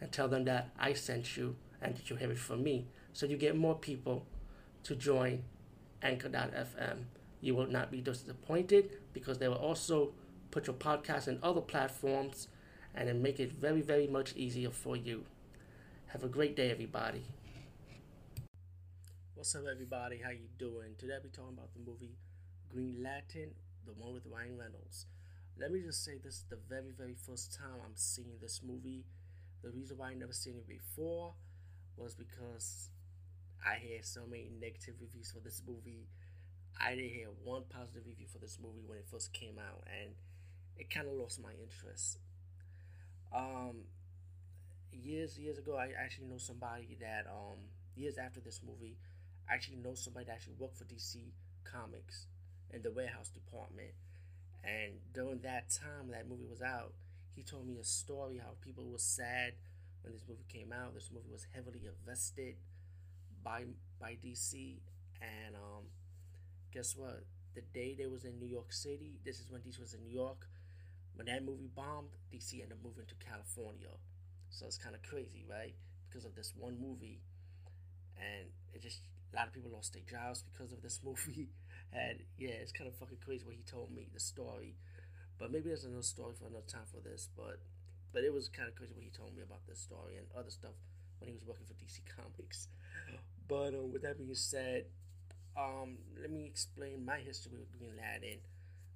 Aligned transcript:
and 0.00 0.10
tell 0.12 0.28
them 0.28 0.44
that 0.44 0.70
I 0.78 0.92
sent 0.92 1.36
you 1.36 1.56
and 1.80 1.96
that 1.96 2.10
you 2.10 2.16
have 2.16 2.30
it 2.30 2.38
from 2.38 2.62
me. 2.62 2.86
So 3.12 3.26
you 3.26 3.36
get 3.36 3.56
more 3.56 3.74
people 3.74 4.26
to 4.84 4.94
join 4.94 5.44
Anchor.fm. 6.02 7.04
You 7.40 7.54
will 7.54 7.66
not 7.66 7.90
be 7.90 8.00
disappointed 8.00 8.90
because 9.12 9.38
they 9.38 9.48
will 9.48 9.56
also 9.56 10.12
put 10.50 10.66
your 10.66 10.76
podcast 10.76 11.28
in 11.28 11.38
other 11.42 11.60
platforms 11.60 12.48
and 12.94 13.08
then 13.08 13.22
make 13.22 13.40
it 13.40 13.52
very, 13.52 13.82
very 13.82 14.06
much 14.06 14.34
easier 14.36 14.70
for 14.70 14.96
you. 14.96 15.24
Have 16.08 16.22
a 16.22 16.28
great 16.28 16.54
day, 16.54 16.70
everybody. 16.70 17.24
What's 19.34 19.54
up, 19.56 19.64
everybody? 19.70 20.20
How 20.22 20.30
you 20.30 20.48
doing? 20.58 20.94
Today 20.96 21.18
be 21.22 21.28
talking 21.28 21.54
about 21.54 21.74
the 21.74 21.80
movie 21.80 22.16
Green 22.72 23.02
Lantern, 23.02 23.50
the 23.84 23.92
one 23.92 24.14
with 24.14 24.24
Ryan 24.26 24.56
Reynolds. 24.58 25.06
Let 25.58 25.70
me 25.70 25.80
just 25.80 26.04
say 26.04 26.18
this 26.22 26.34
is 26.34 26.44
the 26.48 26.58
very, 26.68 26.92
very 26.96 27.14
first 27.14 27.56
time 27.56 27.78
I'm 27.84 27.94
seeing 27.94 28.38
this 28.40 28.60
movie. 28.66 29.04
The 29.64 29.70
reason 29.70 29.98
why 29.98 30.10
I 30.10 30.14
never 30.14 30.34
seen 30.34 30.56
it 30.56 30.68
before 30.68 31.34
was 31.96 32.14
because 32.14 32.90
I 33.64 33.74
heard 33.76 34.04
so 34.04 34.26
many 34.28 34.50
negative 34.60 34.96
reviews 35.00 35.32
for 35.32 35.40
this 35.40 35.62
movie. 35.66 36.08
I 36.80 36.94
didn't 36.94 37.10
hear 37.12 37.28
one 37.44 37.64
positive 37.70 38.06
review 38.06 38.26
for 38.30 38.38
this 38.38 38.58
movie 38.62 38.84
when 38.86 38.98
it 38.98 39.06
first 39.10 39.32
came 39.32 39.58
out, 39.58 39.84
and 39.88 40.14
it 40.76 40.90
kind 40.90 41.08
of 41.08 41.14
lost 41.14 41.42
my 41.42 41.52
interest. 41.52 42.18
Um, 43.34 43.84
years 44.92 45.38
years 45.38 45.58
ago, 45.58 45.76
I 45.76 45.90
actually 45.98 46.26
know 46.26 46.38
somebody 46.38 46.96
that 47.00 47.26
um 47.26 47.58
years 47.96 48.18
after 48.18 48.40
this 48.40 48.60
movie, 48.66 48.96
I 49.50 49.54
actually 49.54 49.78
know 49.78 49.94
somebody 49.94 50.26
that 50.26 50.32
actually 50.32 50.54
worked 50.58 50.76
for 50.78 50.84
DC 50.84 51.32
Comics 51.64 52.26
in 52.72 52.82
the 52.82 52.90
warehouse 52.90 53.30
department 53.30 53.92
and 54.64 54.94
during 55.14 55.40
that 55.40 55.70
time 55.70 56.10
that 56.10 56.28
movie 56.28 56.46
was 56.48 56.62
out, 56.62 56.92
he 57.34 57.42
told 57.42 57.66
me 57.66 57.78
a 57.78 57.84
story 57.84 58.38
how 58.38 58.52
people 58.60 58.84
were 58.90 58.98
sad 58.98 59.54
when 60.02 60.12
this 60.12 60.24
movie 60.28 60.44
came 60.48 60.72
out. 60.72 60.94
This 60.94 61.10
movie 61.12 61.30
was 61.32 61.46
heavily 61.54 61.82
invested 61.86 62.56
by 63.42 63.64
by 64.00 64.16
DC, 64.22 64.80
and 65.20 65.56
um, 65.56 65.84
guess 66.72 66.96
what? 66.96 67.24
The 67.54 67.62
day 67.72 67.94
they 67.96 68.06
was 68.06 68.24
in 68.24 68.38
New 68.38 68.48
York 68.48 68.72
City, 68.72 69.20
this 69.24 69.40
is 69.40 69.50
when 69.50 69.62
DC 69.62 69.80
was 69.80 69.94
in 69.94 70.02
New 70.02 70.12
York. 70.12 70.48
When 71.14 71.26
that 71.26 71.44
movie 71.44 71.70
bombed, 71.74 72.10
DC 72.32 72.62
ended 72.62 72.72
up 72.78 72.84
moving 72.84 73.06
to 73.06 73.14
California. 73.16 73.90
So 74.50 74.66
it's 74.66 74.78
kind 74.78 74.94
of 74.94 75.02
crazy, 75.02 75.44
right? 75.50 75.74
Because 76.08 76.24
of 76.24 76.34
this 76.34 76.52
one 76.56 76.78
movie, 76.80 77.20
and 78.18 78.48
it 78.72 78.82
just 78.82 79.00
a 79.32 79.36
lot 79.36 79.46
of 79.46 79.52
people 79.52 79.70
lost 79.70 79.92
their 79.92 80.02
jobs 80.08 80.42
because 80.52 80.72
of 80.72 80.82
this 80.82 81.00
movie. 81.04 81.48
And 81.92 82.20
yeah, 82.38 82.58
it's 82.62 82.72
kind 82.72 82.88
of 82.88 82.96
fucking 82.96 83.18
crazy 83.24 83.44
what 83.44 83.54
he 83.54 83.62
told 83.62 83.90
me, 83.92 84.08
the 84.12 84.20
story. 84.20 84.74
But 85.38 85.50
maybe 85.50 85.68
there's 85.68 85.84
another 85.84 86.02
story 86.02 86.34
for 86.38 86.46
another 86.46 86.66
time 86.66 86.86
for 86.90 87.00
this. 87.00 87.28
But 87.36 87.58
but 88.12 88.22
it 88.22 88.32
was 88.32 88.48
kind 88.48 88.68
of 88.68 88.74
crazy 88.76 88.94
what 88.94 89.02
he 89.02 89.10
told 89.10 89.34
me 89.34 89.42
about 89.42 89.66
this 89.66 89.80
story 89.80 90.16
and 90.16 90.26
other 90.38 90.50
stuff 90.50 90.78
when 91.18 91.28
he 91.28 91.34
was 91.34 91.42
working 91.44 91.66
for 91.66 91.74
DC 91.74 92.00
Comics. 92.06 92.68
But 93.48 93.74
um, 93.74 93.92
with 93.92 94.02
that 94.02 94.16
being 94.16 94.34
said, 94.34 94.86
um, 95.56 95.98
let 96.20 96.30
me 96.30 96.46
explain 96.46 97.04
my 97.04 97.18
history 97.18 97.58
with 97.58 97.70
Green 97.76 97.92
Lantern. 97.98 98.40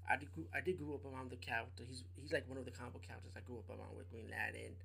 I 0.08 0.16
did, 0.16 0.28
I 0.54 0.60
did 0.64 0.78
grow 0.78 0.94
up 0.94 1.04
around 1.04 1.30
the 1.30 1.36
character. 1.36 1.84
He's 1.86 2.02
he's 2.16 2.32
like 2.32 2.48
one 2.48 2.56
of 2.56 2.64
the 2.64 2.70
comic 2.70 2.94
book 2.94 3.02
characters 3.02 3.32
I 3.36 3.40
grew 3.44 3.58
up 3.58 3.68
around 3.68 3.98
with 3.98 4.08
Green 4.10 4.30
Lantern. 4.30 4.78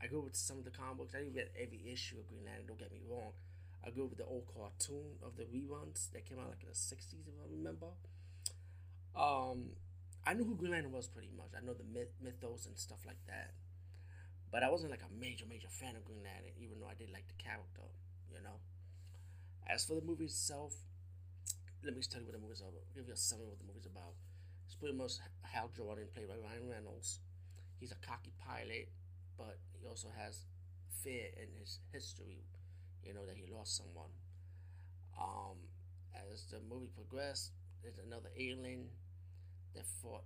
I 0.00 0.06
grew 0.06 0.18
up 0.20 0.32
with 0.32 0.36
some 0.36 0.58
of 0.58 0.64
the 0.64 0.72
comic 0.72 0.96
books. 0.96 1.14
I 1.14 1.26
didn't 1.26 1.34
read 1.34 1.50
every 1.60 1.82
issue 1.92 2.16
of 2.18 2.26
Green 2.30 2.46
Lantern. 2.46 2.66
Don't 2.66 2.80
get 2.80 2.90
me 2.90 3.02
wrong. 3.06 3.36
I 3.84 3.90
grew 3.90 4.04
up 4.04 4.10
with 4.16 4.18
the 4.18 4.30
old 4.30 4.46
cartoon 4.46 5.18
of 5.22 5.36
the 5.36 5.44
reruns 5.44 6.10
that 6.14 6.24
came 6.24 6.38
out 6.38 6.48
like 6.48 6.62
in 6.62 6.70
the 6.70 6.78
'60s, 6.78 7.26
if 7.26 7.36
I 7.36 7.46
remember. 7.50 7.92
Um, 9.14 9.76
I 10.26 10.34
knew 10.34 10.44
who 10.44 10.54
Green 10.54 10.72
Lantern 10.72 10.92
was 10.92 11.08
pretty 11.08 11.30
much. 11.36 11.50
I 11.56 11.64
know 11.64 11.74
the 11.74 11.84
myth, 11.84 12.14
mythos 12.22 12.66
and 12.66 12.78
stuff 12.78 12.98
like 13.06 13.18
that, 13.26 13.54
but 14.50 14.62
I 14.62 14.70
wasn't 14.70 14.90
like 14.90 15.02
a 15.02 15.12
major, 15.18 15.44
major 15.48 15.68
fan 15.68 15.96
of 15.96 16.04
Green 16.04 16.22
Lantern, 16.22 16.54
even 16.58 16.78
though 16.78 16.86
I 16.86 16.94
did 16.94 17.10
like 17.10 17.26
the 17.28 17.38
character. 17.42 17.90
You 18.30 18.42
know. 18.42 18.62
As 19.68 19.84
for 19.84 19.94
the 19.94 20.02
movie 20.02 20.24
itself, 20.24 20.74
let 21.84 21.94
me 21.94 22.00
just 22.00 22.10
tell 22.10 22.20
you 22.20 22.26
what 22.26 22.34
the 22.34 22.42
movie's 22.42 22.60
about. 22.60 22.74
I'll 22.74 22.94
give 22.94 23.06
you 23.06 23.14
a 23.14 23.16
summary 23.16 23.46
of 23.46 23.50
what 23.50 23.60
the 23.60 23.66
movie's 23.66 23.86
about. 23.86 24.14
It's 24.66 24.74
pretty 24.74 24.96
much 24.96 25.18
Hal 25.42 25.70
Jordan, 25.76 26.06
played 26.14 26.28
by 26.28 26.38
Ryan 26.38 26.68
Reynolds. 26.70 27.20
He's 27.78 27.92
a 27.92 28.00
cocky 28.06 28.32
pilot, 28.38 28.90
but 29.36 29.58
he 29.74 29.86
also 29.86 30.08
has 30.16 30.46
fear 31.02 31.26
in 31.36 31.50
his 31.58 31.78
history 31.92 32.46
you 33.04 33.14
know, 33.14 33.26
that 33.26 33.36
he 33.36 33.46
lost 33.52 33.76
someone. 33.76 34.10
Um, 35.18 35.58
as 36.14 36.46
the 36.50 36.58
movie 36.68 36.90
progressed, 36.94 37.52
there's 37.82 37.98
another 37.98 38.30
alien 38.38 38.86
that 39.74 39.86
fought 39.86 40.24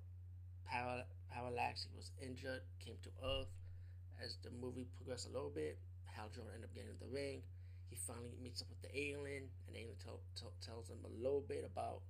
Paral- 0.69 1.07
Parallax. 1.31 1.87
He 1.89 1.97
was 1.97 2.11
injured, 2.21 2.63
came 2.81 2.97
to 3.03 3.11
Earth. 3.25 3.53
As 4.23 4.39
the 4.43 4.51
movie 4.51 4.87
progressed 4.97 5.29
a 5.29 5.33
little 5.33 5.53
bit, 5.53 5.79
Hal 6.07 6.29
Jordan 6.33 6.53
ended 6.55 6.71
up 6.71 6.75
getting 6.75 6.97
the 6.99 7.13
ring. 7.13 7.43
He 7.89 7.97
finally 7.97 8.35
meets 8.43 8.63
up 8.63 8.69
with 8.69 8.81
the 8.83 8.91
alien, 8.97 9.47
and 9.67 9.77
the 9.77 9.81
alien 9.81 9.97
tell, 10.03 10.21
tell, 10.35 10.53
tells 10.65 10.89
him 10.89 10.99
a 11.05 11.13
little 11.23 11.45
bit 11.45 11.65
about 11.65 12.01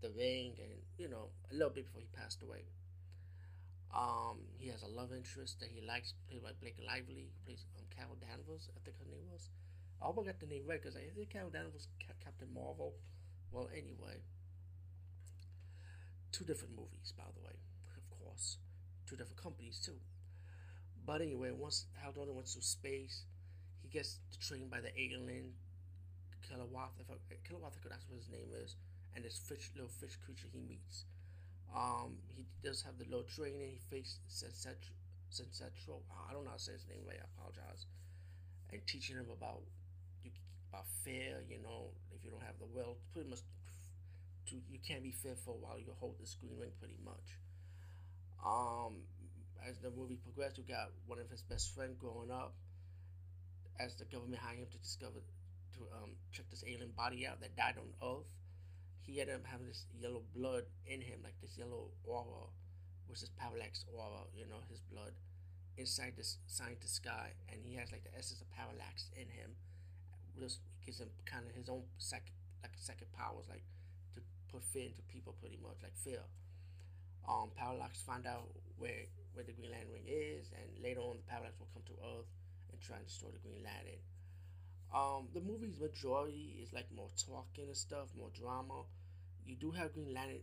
the 0.00 0.10
ring 0.10 0.56
and, 0.58 0.80
you 0.98 1.08
know, 1.08 1.28
a 1.50 1.54
little 1.54 1.70
bit 1.70 1.86
before 1.86 2.00
he 2.00 2.08
passed 2.16 2.42
away. 2.42 2.64
Um, 3.94 4.42
he 4.58 4.68
has 4.74 4.82
a 4.82 4.90
love 4.90 5.12
interest 5.14 5.60
that 5.60 5.70
he 5.70 5.80
likes, 5.80 6.14
played 6.26 6.42
by 6.42 6.50
Blake 6.60 6.80
Lively, 6.82 7.30
who 7.30 7.34
plays 7.46 7.62
um, 7.78 7.86
Carol 7.94 8.18
Danvers, 8.18 8.66
I 8.74 8.80
think 8.82 8.98
her 8.98 9.06
name 9.06 9.30
was. 9.30 9.50
I 10.02 10.10
I 10.10 10.24
got 10.26 10.40
the 10.40 10.50
name 10.50 10.66
right 10.66 10.82
because 10.82 10.96
I 10.96 11.06
think 11.14 11.30
Carol 11.30 11.48
Danvers 11.50 11.86
Captain 12.20 12.48
Marvel. 12.52 12.92
Well, 13.52 13.70
anyway, 13.72 14.18
two 16.34 16.44
different 16.44 16.74
movies, 16.74 17.14
by 17.16 17.22
the 17.30 17.42
way, 17.46 17.54
of 17.94 18.02
course, 18.10 18.58
two 19.06 19.14
different 19.14 19.40
companies 19.40 19.78
too. 19.78 19.94
But 21.06 21.22
anyway, 21.22 21.52
once 21.54 21.86
Hal 22.02 22.10
Jordan 22.10 22.34
went 22.34 22.48
to 22.58 22.62
space, 22.62 23.22
he 23.82 23.88
gets 23.88 24.18
trained 24.40 24.68
by 24.68 24.80
the 24.80 24.90
alien 24.98 25.54
Kilowatha. 26.42 27.06
If 27.06 27.10
I, 27.10 27.14
Kilowatha, 27.46 27.78
that's 27.88 28.02
what 28.10 28.18
his 28.18 28.28
name 28.28 28.50
is, 28.50 28.74
and 29.14 29.24
this 29.24 29.38
fish, 29.38 29.70
little 29.76 29.94
fish 29.94 30.18
creature 30.26 30.48
he 30.50 30.58
meets. 30.58 31.04
Um, 31.70 32.18
he 32.34 32.46
does 32.62 32.82
have 32.82 32.98
the 32.98 33.04
little 33.04 33.26
training. 33.30 33.78
He 33.78 33.80
faced 33.90 34.18
Sensatro. 34.26 36.02
I 36.28 36.32
don't 36.32 36.44
know 36.44 36.50
how 36.50 36.58
to 36.58 36.62
say 36.62 36.72
his 36.72 36.86
name 36.90 37.02
right. 37.06 37.18
I 37.18 37.26
apologize. 37.38 37.86
And 38.72 38.82
teaching 38.86 39.16
him 39.16 39.30
about 39.30 39.62
about 40.70 40.86
fear. 41.02 41.42
You 41.48 41.62
know, 41.62 41.94
if 42.14 42.24
you 42.24 42.30
don't 42.30 42.42
have 42.42 42.58
the 42.58 42.66
will, 42.66 42.98
pretty 43.12 43.30
much, 43.30 43.42
to 44.48 44.56
you 44.70 44.78
can't 44.86 45.02
be 45.02 45.12
fearful 45.12 45.58
while 45.60 45.78
you 45.78 45.92
hold 45.98 46.16
the 46.20 46.26
screen 46.26 46.56
ring. 46.58 46.70
Pretty 46.78 46.98
much. 47.04 47.38
Um, 48.44 49.04
as 49.66 49.78
the 49.78 49.90
movie 49.90 50.18
progressed, 50.20 50.58
we 50.58 50.64
got 50.64 50.92
one 51.06 51.18
of 51.18 51.30
his 51.30 51.42
best 51.42 51.74
friend 51.74 51.96
growing 51.98 52.30
up. 52.30 52.54
As 53.80 53.96
the 53.96 54.04
government 54.04 54.40
hired 54.40 54.58
him 54.58 54.66
to 54.70 54.78
discover, 54.78 55.18
to 55.74 55.80
um, 55.98 56.14
check 56.30 56.46
this 56.50 56.62
alien 56.62 56.92
body 56.96 57.26
out 57.26 57.40
that 57.40 57.56
died 57.56 57.74
on 57.74 57.90
Earth, 57.98 58.28
he 59.02 59.20
ended 59.20 59.36
up 59.36 59.46
having 59.46 59.66
this 59.66 59.86
yellow 59.98 60.22
blood 60.34 60.64
in 60.86 61.00
him, 61.00 61.20
like 61.24 61.34
this 61.42 61.58
yellow 61.58 61.90
aura, 62.04 62.46
which 63.08 63.22
is 63.22 63.30
Parallax 63.40 63.84
aura. 63.92 64.28
You 64.36 64.46
know, 64.46 64.62
his 64.70 64.80
blood 64.80 65.12
inside 65.76 66.14
this 66.16 66.38
scientist 66.46 67.02
guy, 67.02 67.32
and 67.50 67.60
he 67.64 67.74
has 67.74 67.90
like 67.90 68.04
the 68.04 68.14
essence 68.16 68.40
of 68.40 68.50
Parallax 68.52 69.10
in 69.16 69.26
him 69.26 69.56
just 70.38 70.60
gives 70.84 71.00
him 71.00 71.08
kind 71.24 71.46
of 71.46 71.54
his 71.54 71.68
own 71.68 71.82
second 71.98 72.34
like 72.62 72.72
second 72.76 73.06
powers 73.12 73.46
like 73.48 73.62
put 74.54 74.62
fear 74.64 74.86
into 74.86 75.02
people 75.10 75.34
pretty 75.42 75.58
much 75.62 75.78
like 75.82 75.96
fear. 75.96 76.22
Um 77.28 77.50
parallax 77.56 78.02
find 78.02 78.26
out 78.26 78.48
where 78.78 79.06
where 79.32 79.44
the 79.44 79.52
green 79.52 79.70
lantern 79.72 80.06
is 80.06 80.50
and 80.52 80.82
later 80.82 81.00
on 81.00 81.16
the 81.16 81.22
parallax 81.30 81.58
will 81.58 81.68
come 81.74 81.82
to 81.86 81.96
earth 82.04 82.28
and 82.70 82.80
try 82.80 82.96
and 82.96 83.06
destroy 83.06 83.30
the 83.32 83.38
green 83.42 83.62
lantern. 83.64 84.00
Um 84.94 85.28
the 85.34 85.40
movie's 85.40 85.78
majority 85.80 86.56
is 86.62 86.72
like 86.72 86.86
more 86.94 87.10
talking 87.16 87.66
and 87.66 87.76
stuff 87.76 88.08
more 88.16 88.30
drama. 88.34 88.84
You 89.46 89.56
do 89.56 89.70
have 89.72 89.92
green 89.94 90.14
lantern 90.14 90.42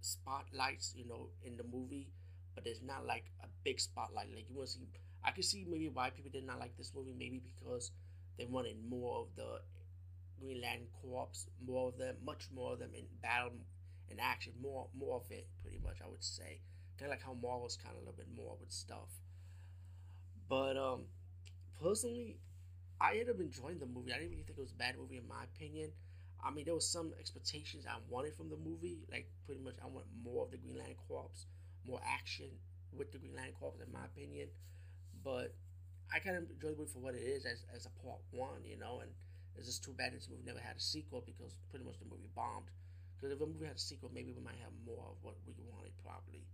spotlights 0.00 0.94
you 0.96 1.06
know 1.06 1.28
in 1.44 1.56
the 1.56 1.64
movie 1.64 2.08
but 2.54 2.64
there's 2.64 2.82
not 2.82 3.06
like 3.06 3.24
a 3.42 3.48
big 3.64 3.80
spotlight. 3.80 4.28
Like 4.34 4.46
you 4.48 4.56
want 4.56 4.68
to 4.68 4.74
see 4.74 4.88
i 5.24 5.30
can 5.32 5.42
see 5.42 5.66
maybe 5.68 5.88
why 5.88 6.08
people 6.10 6.30
did 6.30 6.46
not 6.46 6.58
like 6.60 6.76
this 6.76 6.92
movie 6.94 7.14
maybe 7.18 7.40
because 7.44 7.90
they 8.38 8.44
wanted 8.44 8.76
more 8.88 9.20
of 9.20 9.26
the 9.36 9.60
Green 10.40 10.60
Lantern 10.60 10.88
Corps, 11.02 11.46
more 11.66 11.88
of 11.88 11.98
them, 11.98 12.16
much 12.24 12.48
more 12.54 12.72
of 12.72 12.78
them 12.78 12.90
in 12.94 13.04
battle 13.22 13.52
and 14.10 14.20
action, 14.20 14.52
more 14.60 14.88
more 14.98 15.16
of 15.16 15.30
it, 15.30 15.46
pretty 15.62 15.78
much. 15.82 15.98
I 16.04 16.08
would 16.08 16.24
say, 16.24 16.60
kind 16.98 17.10
of 17.10 17.18
like 17.18 17.24
how 17.24 17.34
Marvel's 17.34 17.76
kind 17.76 17.94
of 17.94 18.02
a 18.02 18.04
little 18.04 18.16
bit 18.16 18.28
more 18.34 18.56
with 18.60 18.70
stuff. 18.70 19.10
But 20.48 20.76
um, 20.76 21.06
personally, 21.82 22.38
I 23.00 23.12
ended 23.12 23.30
up 23.30 23.40
enjoying 23.40 23.78
the 23.78 23.86
movie. 23.86 24.12
I 24.12 24.16
didn't 24.16 24.30
really 24.30 24.44
think 24.44 24.58
it 24.58 24.62
was 24.62 24.72
a 24.72 24.76
bad 24.76 24.96
movie 24.98 25.18
in 25.18 25.28
my 25.28 25.44
opinion. 25.44 25.90
I 26.44 26.50
mean, 26.50 26.64
there 26.64 26.74
was 26.74 26.86
some 26.88 27.12
expectations 27.18 27.84
I 27.88 27.96
wanted 28.08 28.34
from 28.36 28.48
the 28.48 28.56
movie. 28.56 29.00
Like 29.10 29.28
pretty 29.44 29.60
much, 29.60 29.74
I 29.82 29.86
want 29.86 30.06
more 30.22 30.44
of 30.44 30.50
the 30.50 30.58
Green 30.58 30.78
Lantern 30.78 30.96
Corps, 31.08 31.30
more 31.86 32.00
action 32.06 32.50
with 32.92 33.12
the 33.12 33.18
Green 33.18 33.34
Lantern 33.34 33.54
Corps, 33.58 33.74
in 33.84 33.92
my 33.92 34.04
opinion. 34.04 34.48
But 35.24 35.54
I 36.14 36.20
kind 36.20 36.36
of 36.36 36.44
enjoyed 36.50 36.74
the 36.74 36.78
movie 36.78 36.92
for 36.92 37.00
what 37.00 37.14
it 37.14 37.22
is 37.22 37.44
as, 37.44 37.64
as 37.74 37.86
a 37.86 38.06
part 38.06 38.20
one, 38.30 38.64
you 38.64 38.78
know. 38.78 39.00
And 39.02 39.10
it's 39.58 39.66
just 39.66 39.84
too 39.84 39.92
bad 39.92 40.12
this 40.12 40.28
movie 40.28 40.42
never 40.44 40.60
had 40.60 40.76
a 40.76 40.80
sequel 40.80 41.22
because 41.24 41.56
pretty 41.70 41.84
much 41.84 41.98
the 41.98 42.04
movie 42.04 42.28
bombed. 42.34 42.70
Because 43.16 43.32
if 43.32 43.38
the 43.38 43.46
movie 43.46 43.64
had 43.66 43.76
a 43.76 43.78
sequel, 43.78 44.10
maybe 44.12 44.32
we 44.32 44.42
might 44.44 44.60
have 44.60 44.72
more 44.84 45.04
of 45.08 45.16
what 45.22 45.36
we 45.46 45.54
wanted, 45.72 45.92
probably. 46.04 46.44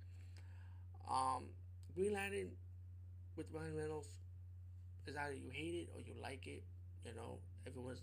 Um, 1.10 1.50
Green 1.94 2.12
Lantern 2.14 2.50
with 3.37 3.46
Ryan 3.52 3.76
Reynolds 3.76 4.08
is 5.06 5.16
either 5.16 5.34
you 5.34 5.50
hate 5.50 5.75
it 5.75 5.88
or 5.94 6.00
you 6.00 6.14
like 6.20 6.46
it. 6.46 6.62
You 7.04 7.14
know, 7.14 7.38
everyone's. 7.66 8.00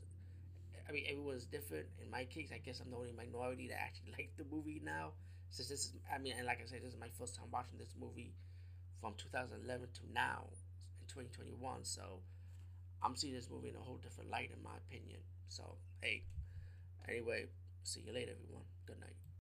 I 0.88 0.92
mean, 0.92 1.06
everyone's 1.08 1.46
different. 1.46 1.86
In 2.04 2.10
my 2.10 2.26
case, 2.26 2.50
I 2.54 2.58
guess 2.58 2.82
I'm 2.82 2.92
the 2.92 2.98
only 2.98 3.14
minority 3.14 3.68
that 3.70 3.80
actually 3.80 4.12
liked 4.18 4.38
the 4.38 4.46
movie 4.52 4.82
now. 4.84 5.14
Since 5.52 5.70
this 5.70 5.80
is, 5.86 5.94
I 6.14 6.18
mean, 6.20 6.34
and 6.38 6.46
like 6.46 6.62
I 6.62 6.66
said, 6.66 6.84
this 6.84 6.94
is 6.94 7.00
my 7.00 7.10
first 7.18 7.36
time 7.36 7.48
watching 7.52 7.80
this 7.80 7.96
movie 8.00 8.34
from 9.02 9.14
2011 9.18 9.88
to 9.94 10.02
now 10.14 10.46
in 11.02 11.08
2021. 11.08 11.58
So 11.84 12.20
I'm 13.04 13.16
seeing 13.16 13.34
this 13.34 13.50
movie 13.50 13.70
in 13.70 13.76
a 13.76 13.80
whole 13.80 13.98
different 13.98 14.30
light, 14.30 14.52
in 14.56 14.62
my 14.64 14.76
opinion. 14.88 15.20
So, 15.48 15.78
hey, 16.02 16.24
anyway, 17.08 17.46
see 17.84 18.02
you 18.06 18.14
later, 18.14 18.32
everyone. 18.32 18.66
Good 18.86 19.00
night. 19.00 19.19